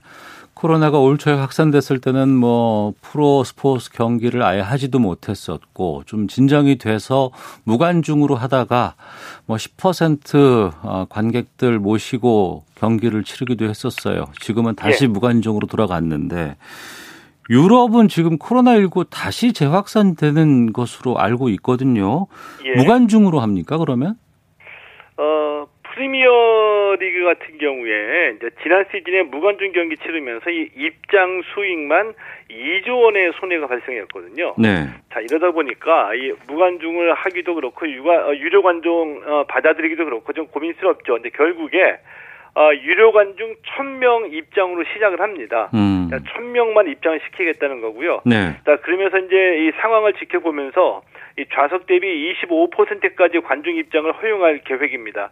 [0.54, 7.32] 코로나가 올 초에 확산됐을 때는 뭐 프로 스포츠 경기를 아예 하지도 못했었고 좀 진정이 돼서
[7.64, 8.96] 무관중으로 하다가
[9.46, 14.26] 뭐 10% 어, 관객들 모시고 경기를 치르기도 했었어요.
[14.42, 15.08] 지금은 다시 예.
[15.08, 16.56] 무관중으으로 돌아갔는데
[17.50, 22.28] 유럽은 지금 코로나19 다시 재확산되는 것으로 알고 있거든요.
[22.66, 22.76] 예.
[22.82, 24.16] 무관중으로 합니까 그러면?
[25.18, 25.53] 어
[25.94, 32.14] 프리미어 리그 같은 경우에 이제 지난 시즌에 무관중 경기 치르면서 이 입장 수익만
[32.50, 34.56] 2조 원의 손해가 발생했거든요.
[34.58, 34.88] 네.
[35.12, 40.48] 자 이러다 보니까 이 무관중을 하기도 그렇고 유가, 어, 유료 관중 어, 받아들이기도 그렇고 좀
[40.48, 41.14] 고민스럽죠.
[41.14, 42.00] 근데 결국에
[42.56, 45.70] 어, 유료 관중 1000명 입장으로 시작을 합니다.
[45.74, 46.08] 음.
[46.12, 48.22] 자, 1000명만 입장을 시키겠다는 거고요.
[48.26, 48.56] 네.
[48.66, 51.02] 자, 그러면서 이제 이 상황을 지켜보면서
[51.40, 55.32] 이 좌석 대비 25%까지 관중 입장을 허용할 계획입니다.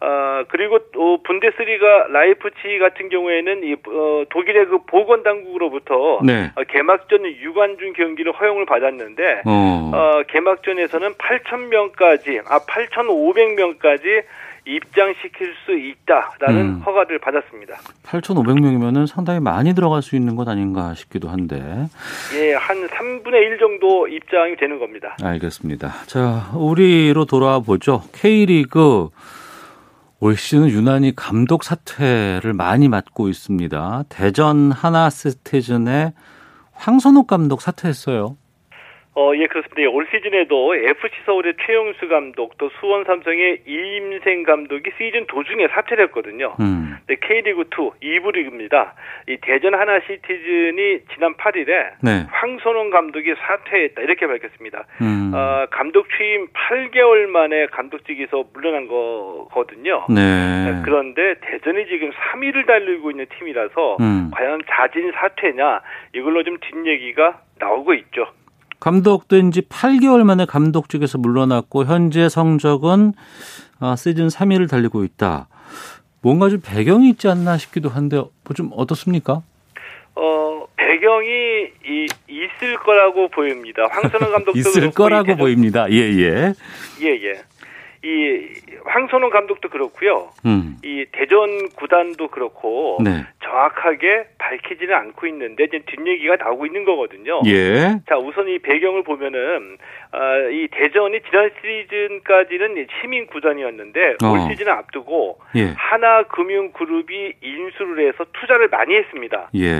[0.00, 6.52] 어, 그리고 또 분데스리가 라이프치 같은 경우에는 이 어, 독일의 그 보건 당국으로부터 네.
[6.54, 9.90] 어, 개막전 유관중 경기를 허용을 받았는데 어.
[9.92, 14.22] 어 개막전에서는 8천 명까지 아 8,500명까지
[14.68, 16.82] 입장시킬 수 있다라는 음.
[16.84, 17.74] 허가를 받았습니다.
[18.04, 21.56] 8,500명이면은 상당히 많이 들어갈 수 있는 것 아닌가 싶기도 한데.
[22.36, 25.16] 예, 한 3분의 1 정도 입장이 되는 겁니다.
[25.22, 25.88] 알겠습니다.
[26.06, 28.02] 자, 우리로 돌아와 보죠.
[28.12, 29.08] K리그
[30.20, 34.04] 올 시즌은 유난히 감독 사퇴를 많이 맡고 있습니다.
[34.08, 36.12] 대전 하나 시티즌의
[36.72, 38.36] 황선옥 감독 사퇴했어요.
[39.18, 39.90] 어, 예, 그렇습니다.
[39.90, 46.54] 올 시즌에도 FC 서울의 최용수 감독, 또 수원 삼성의 이임생 감독이 시즌 도중에 사퇴를 했거든요.
[46.60, 46.96] 음.
[47.08, 48.94] 네, K리그2 2부 리그입니다.
[49.28, 52.26] 이 대전 하나 시티즌이 지난 8일에 네.
[52.30, 54.84] 황선홍 감독이 사퇴했다 이렇게 밝혔습니다.
[55.00, 55.32] 음.
[55.34, 60.06] 어, 감독 취임 8개월 만에 감독직에서 물러난 거거든요.
[60.10, 60.80] 네.
[60.84, 64.30] 그런데 대전이 지금 3위를 달리고 있는 팀이라서 음.
[64.32, 65.80] 과연 자진 사퇴냐
[66.14, 68.28] 이걸로 좀 뒷얘기가 나오고 있죠.
[68.80, 73.14] 감독된 지 8개월 만에 감독직에서 물러났고 현재 성적은
[73.80, 75.48] 아, 시즌 3위를 달리고 있다.
[76.20, 79.42] 뭔가 좀 배경이 있지 않나 싶기도 한데 뭐 좀 어떻습니까?
[80.14, 81.28] 어 배경이
[81.86, 83.82] 이, 있을 거라고 보입니다.
[83.90, 85.88] 황선홍 감독도 있을 거라고 보입니다.
[85.90, 86.54] 예예.
[87.00, 87.22] 예예.
[87.24, 87.42] 예.
[88.04, 88.48] 이
[88.84, 90.30] 황선홍 감독도 그렇고요.
[90.46, 90.76] 음.
[90.84, 93.24] 이 대전 구단도 그렇고 네.
[93.42, 97.40] 정확하게 밝히지는 않고 있는데 이제 뒷얘기가 나오고 있는 거거든요.
[97.46, 97.98] 예.
[98.08, 99.78] 자 우선 이 배경을 보면은
[100.12, 104.28] 아, 이 대전이 지난 시즌까지는 시민 구단이었는데 어.
[104.30, 105.74] 올 시즌을 앞두고 예.
[105.76, 109.50] 하나금융그룹이 인수를 해서 투자를 많이 했습니다.
[109.56, 109.74] 예.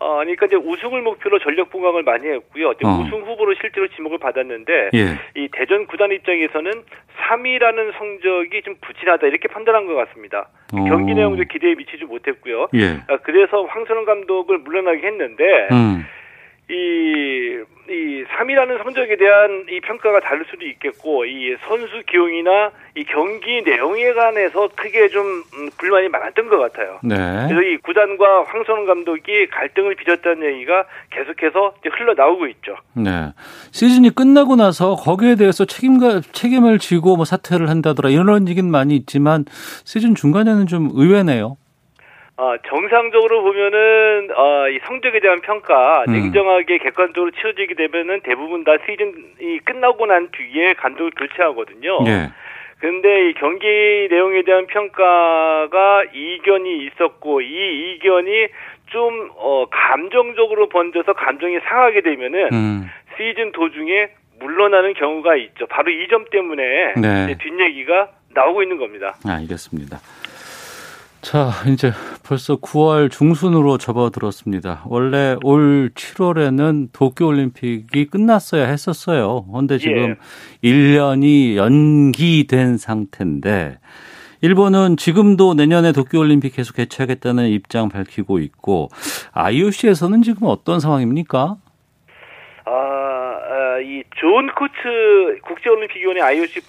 [0.00, 2.70] 어, 그러니까 이제 우승을 목표로 전력 분광을 많이 했고요.
[2.70, 2.88] 어.
[3.02, 5.18] 우승 후보로 실제로 지목을 받았는데 예.
[5.36, 6.72] 이 대전 구단 입장에서는
[7.28, 10.48] 3위 라는 성적이 좀 부진하다 이렇게 판단한 것 같습니다.
[10.72, 10.84] 어.
[10.84, 12.68] 경기 내용도 기대에 미치지 못했고요.
[12.74, 13.00] 예.
[13.08, 15.68] 아, 그래서 황선홍 감독을 물러나게 했는데.
[15.72, 16.04] 음.
[16.70, 23.62] 이, 이 3위라는 성적에 대한 이 평가가 다를 수도 있겠고, 이 선수 기용이나 이 경기
[23.62, 26.98] 내용에 관해서 크게 좀 음, 불만이 많았던 것 같아요.
[27.02, 27.16] 네.
[27.48, 32.76] 그래서 이 구단과 황선홍 감독이 갈등을 빚었다는 얘기가 계속해서 흘러나오고 있죠.
[32.92, 33.32] 네.
[33.70, 39.46] 시즌이 끝나고 나서 거기에 대해서 책임과, 책임을 지고 뭐 사퇴를 한다더라 이런 얘기는 많이 있지만
[39.84, 41.56] 시즌 중간에는 좀 의외네요.
[42.38, 46.12] 어, 정상적으로 보면은 어, 이 성적에 대한 평가 음.
[46.12, 52.04] 냉정하게 객관적으로 치러지게 되면은 대부분 다 시즌이 끝나고 난 뒤에 감독을 교체하거든요.
[52.04, 52.30] 네.
[52.78, 53.66] 근데 이 경기
[54.08, 58.46] 내용에 대한 평가가 이견이 있었고 이 이견이
[58.86, 62.90] 좀 어, 감정적으로 번져서 감정이 상하게 되면은 음.
[63.16, 65.66] 시즌 도중에 물러나는 경우가 있죠.
[65.66, 67.36] 바로 이 점 때문에 네.
[67.36, 69.16] 뒷얘기가 나오고 있는 겁니다.
[69.26, 69.98] 아, 알겠습니다.
[71.20, 74.84] 자, 이제 벌써 9월 중순으로 접어들었습니다.
[74.86, 79.44] 원래 올 7월에는 도쿄올림픽이 끝났어야 했었어요.
[79.50, 80.16] 그런데 지금
[80.62, 80.68] 예.
[80.70, 83.78] 1년이 연기된 상태인데,
[84.40, 88.88] 일본은 지금도 내년에 도쿄올림픽 계속 개최하겠다는 입장 밝히고 있고,
[89.32, 91.56] IOC에서는 지금 어떤 상황입니까?
[94.18, 96.60] 이존 코츠 국제올림픽위원회 IOC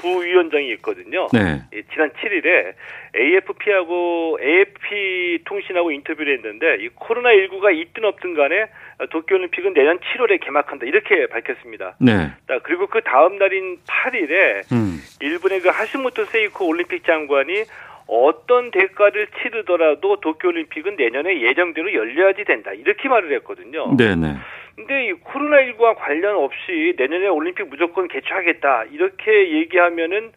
[0.00, 1.28] 부, 위원장이 있거든요.
[1.32, 1.62] 네.
[1.72, 2.74] 예, 지난 7일에
[3.16, 8.66] AFP하고 AFP 통신하고 인터뷰를 했는데 이 코로나 19가 있든 없든 간에
[9.10, 11.94] 도쿄올림픽은 내년 7월에 개막한다 이렇게 밝혔습니다.
[12.00, 12.32] 네.
[12.64, 14.98] 그리고 그 다음 날인 8일에 음.
[15.20, 17.64] 일본의 그 하시모토 세이코 올림픽 장관이
[18.08, 23.96] 어떤 대가를 치르더라도 도쿄올림픽은 내년에 예정대로 열려야지 된다 이렇게 말을 했거든요.
[23.96, 24.36] 네네.
[24.76, 30.32] 근데 이 코로나19와 관련 없이 내년에 올림픽 무조건 개최하겠다 이렇게 얘기하면은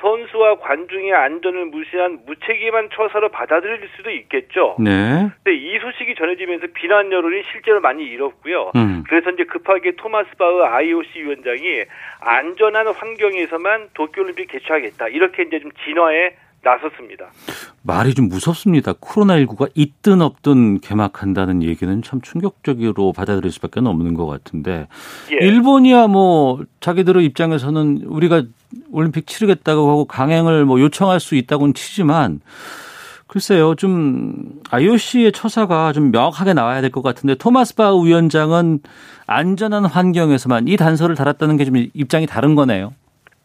[0.00, 4.76] 선수와 관중의 안전을 무시한 무책임한 처사로 받아들일 수도 있겠죠.
[4.78, 5.28] 네.
[5.42, 8.72] 근데 이 소식이 전해지면서 비난 여론이 실제로 많이 일었고요.
[8.76, 9.04] 음.
[9.08, 11.84] 그래서 이제 급하게 토마스 바흐 IOC 위원장이
[12.20, 17.30] 안전한 환경에서만 도쿄올림픽 개최하겠다 이렇게 이제 좀 진화에 나섰습니다.
[17.82, 18.92] 말이 좀 무섭습니다.
[18.92, 24.86] 코로나19가 있든 없든 개막한다는 얘기는 참 충격적으로 받아들일 수밖에 없는 것 같은데
[25.32, 25.44] 예.
[25.46, 28.42] 일본이야 뭐 자기들의 입장에서는 우리가
[28.92, 32.40] 올림픽 치르겠다고 하고 강행을 뭐 요청할 수 있다고는 치지만
[33.26, 34.34] 글쎄요, 좀
[34.72, 38.80] IOC의 처사가 좀 명확하게 나와야 될 것 같은데 토마스 바 위원장은
[39.28, 42.92] 안전한 환경에서만 이 단서를 달았다는 게 좀 입장이 다른 거네요.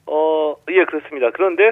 [0.08, 1.28] 어, 예, 그렇습니다.
[1.36, 1.72] 그런데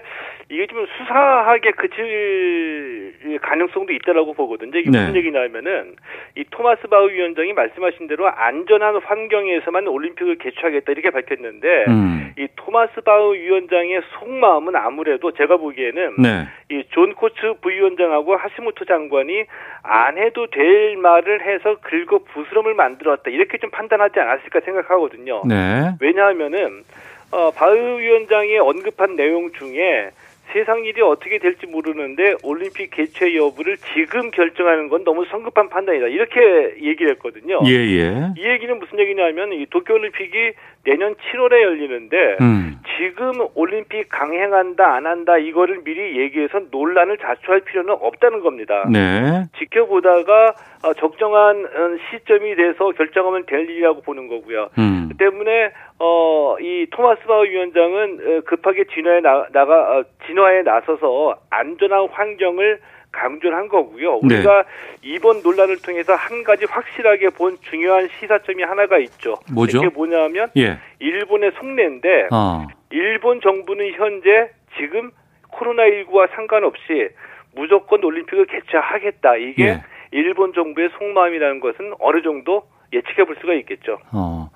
[0.50, 4.78] 이게 좀 수사하게 그칠 가능성도 있다라고 보거든요.
[4.78, 5.00] 이게 네.
[5.00, 5.96] 무슨 얘기냐면은
[6.36, 12.34] 이 토마스 바우 위원장이 말씀하신 대로 안전한 환경에서만 올림픽을 개최하겠다 이렇게 밝혔는데 음.
[12.38, 16.48] 이 토마스 바우 위원장의 속마음은 아무래도 제가 보기에는 네.
[16.70, 19.46] 이존 코츠 부위원장하고 하시모토 장관이
[19.84, 25.44] 안 해도 될 말을 해서 긁어 부스럼을 만들었다 이렇게 좀 판단하지 않았을까 생각하거든요.
[25.48, 25.94] 네.
[26.02, 26.84] 왜냐하면은
[27.32, 30.12] 어, 바흐 위원장이 언급한 내용 중에
[30.54, 36.08] 세상 일이 어떻게 될지 모르는데 올림픽 개최 여부를 지금 결정하는 건 너무 성급한 판단이다.
[36.08, 37.60] 이렇게 얘기를 했거든요.
[37.66, 38.34] 예, 예.
[38.38, 40.54] 이 얘기는 무슨 얘기냐면 이 도쿄 올림픽이
[40.86, 42.80] 내년 7월에 열리는데 음.
[42.98, 48.86] 지금 올림픽 강행한다 안 한다 이거를 미리 얘기해서 논란을 자초할 필요는 없다는 겁니다.
[48.92, 49.46] 네.
[49.58, 54.70] 지켜보다가 어, 적정한 어, 시점이 돼서 결정하면 될 일이라고 보는 거고요.
[54.78, 55.10] 음.
[55.10, 55.72] 그 때문에
[56.06, 62.82] 어, 이 토마스 바우 위원장은 급하게 진화에 나, 나가 진화에 나서서 안전한 환경을
[63.14, 64.20] 강조를 한 거고요.
[64.24, 64.36] 네.
[64.36, 65.14] 우리가 네.
[65.14, 69.38] 이번 논란을 통해서 한 가지 확실하게 본 중요한 시사점이 하나가 있죠.
[69.54, 69.78] 뭐죠?
[69.78, 70.78] 이게 뭐냐면 예.
[71.00, 72.68] 일본의 속내인데 어.
[72.90, 75.12] 일본 정부는 현재 지금
[75.54, 77.10] 코로나19와 상관없이
[77.56, 79.36] 무조건 올림픽을 개최하겠다.
[79.38, 79.84] 이게 예.
[80.12, 84.00] 일본 정부의 속마음이라는 것은 어느 정도 예측해 볼 수가 있겠죠.
[84.12, 84.50] 어.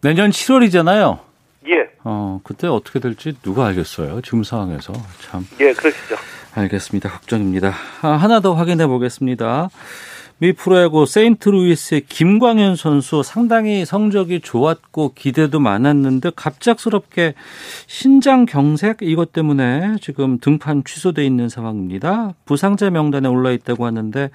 [0.00, 1.18] 내년 7월이잖아요.
[1.68, 1.90] 예.
[2.04, 4.20] 어, 그때 어떻게 될지 누가 알겠어요.
[4.22, 4.92] 지금 상황에서.
[5.20, 5.46] 참.
[5.60, 6.16] 예, 그러시죠.
[6.54, 7.10] 알겠습니다.
[7.10, 7.74] 걱정입니다.
[8.02, 9.68] 아, 하나 더 확인해 보겠습니다.
[10.40, 17.34] 미 프로야구 세인트루이스의 김광현 선수 상당히 성적이 좋았고 기대도 많았는데 갑작스럽게
[17.88, 22.34] 신장 경색 이것 때문에 지금 등판 취소돼 있는 상황입니다.
[22.44, 24.30] 부상자 명단에 올라 있다고 하는데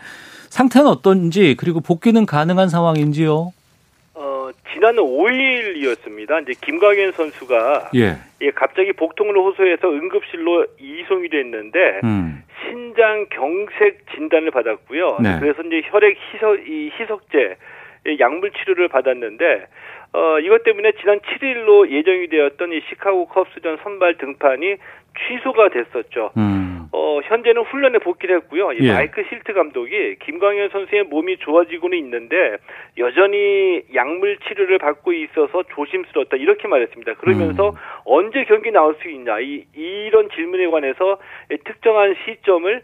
[0.50, 3.54] 상태는 어떤지 그리고 복귀는 가능한 상황인지요?
[4.74, 6.42] 지난 5일이었습니다.
[6.42, 8.18] 이제 김광현 선수가 예.
[8.42, 12.44] 예 갑자기 복통을 호소해서 응급실로 이송이 됐는데 음.
[12.62, 15.20] 신장 경색 진단을 받았고요.
[15.22, 15.38] 네.
[15.40, 17.58] 그래서 이제 혈액 희석 이 희석제
[18.20, 19.68] 약물 치료를 받았는데
[20.14, 24.76] 어 이것 때문에 지난 7일로 예정이 되었던 이 시카고 컵스전 선발 등판이
[25.28, 26.32] 취소가 됐었죠.
[26.38, 26.74] 음.
[26.92, 28.72] 어, 현재는 훈련에 복귀를 했고요.
[28.74, 28.94] 이 예.
[28.94, 32.58] 마이크 실트 감독이 김광현 선수의 몸이 좋아지고는 있는데
[33.00, 37.16] 여전히 약물 치료를 받고 있어서 조심스럽다 이렇게 말했습니다.
[37.16, 37.76] 그러면서 음.
[38.06, 41.18] 언제 경기 나올 수 있냐 이 이런 질문에 관해서
[41.66, 42.84] 특정한 시점을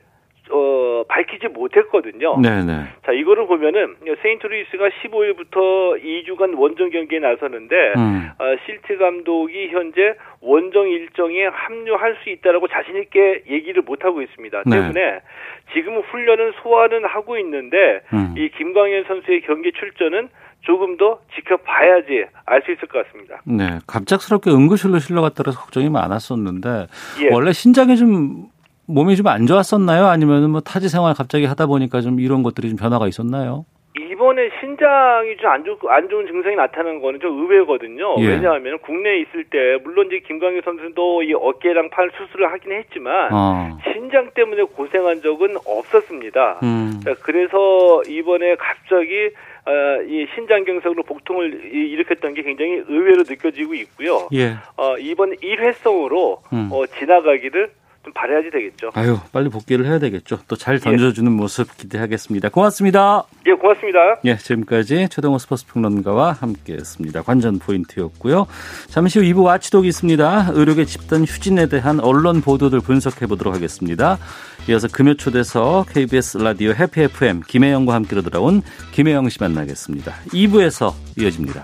[0.51, 2.39] 어, 밝히지 못했거든요.
[2.41, 2.83] 네네.
[3.05, 8.29] 자, 이거를 보면은 세인트루이스가 15일부터 2주간 원정 경기에 나서는데 음.
[8.37, 14.63] 어, 쉴트 감독이 현재 원정 일정에 합류할 수 있다라고 자신 있게 얘기를 못 하고 있습니다.
[14.65, 14.75] 네.
[14.75, 15.19] 때문에
[15.73, 18.33] 지금 훈련은 소화는 하고 있는데 음.
[18.37, 20.29] 이 김광현 선수의 경기 출전은
[20.61, 23.41] 조금 더 지켜봐야지 알 수 있을 것 같습니다.
[23.45, 26.87] 네, 갑작스럽게 응급실로 실려갔다고 걱정이 많았었는데
[27.23, 27.29] 예.
[27.33, 28.47] 원래 신장이 좀
[28.89, 30.07] 몸이 좀 안 좋았었나요?
[30.07, 33.65] 아니면 뭐 타지 생활 갑자기 하다 보니까 좀 이런 것들이 좀 변화가 있었나요?
[33.97, 38.15] 이번에 신장이 좀안 좋은 증상이 나타나는 거는 좀 의외거든요.
[38.19, 38.27] 예.
[38.27, 43.77] 왜냐하면 국내에 있을 때 물론 이제 김광규 선수도 이 어깨랑 팔 수술을 하긴 했지만 어.
[43.93, 46.59] 신장 때문에 고생한 적은 없었습니다.
[46.63, 46.99] 음.
[47.21, 49.29] 그래서 이번에 갑자기
[49.65, 54.27] 어, 이 신장경색으로 복통을 일으켰던 게 굉장히 의외로 느껴지고 있고요.
[54.33, 54.55] 예.
[54.77, 56.69] 어, 이번 일회성으로 음.
[56.71, 57.69] 어, 지나가기를
[58.03, 58.91] 좀 바래야지 되겠죠.
[58.93, 60.39] 아유, 빨리 복귀를 해야 되겠죠.
[60.47, 61.35] 또 잘 던져주는 예.
[61.35, 62.49] 모습 기대하겠습니다.
[62.49, 63.23] 고맙습니다.
[63.45, 63.99] 예, 고맙습니다.
[64.25, 67.23] 예, 지금까지 최동호 스포츠 평론가와 함께했습니다.
[67.23, 68.47] 관전 포인트였고요.
[68.87, 70.49] 잠시 후 2부 와치독이 있습니다.
[70.53, 74.17] 의료계 집단 휴진에 대한 언론 보도들 분석해 보도록 하겠습니다.
[74.69, 80.13] 이어서 금요 초대서 KBS 라디오 해피 FM 김혜영과 함께로 돌아온 김혜영 씨 만나겠습니다.
[80.33, 81.63] 2부에서 이어집니다.